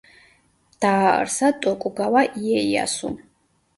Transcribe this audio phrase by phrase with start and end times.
[0.85, 3.15] დააარსა ტოკუგავა იეიასუმ.